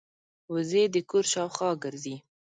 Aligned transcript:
وزې 0.53 0.83
د 0.93 0.95
کور 1.09 1.25
شاوخوا 1.33 1.71
ګرځي 1.83 2.15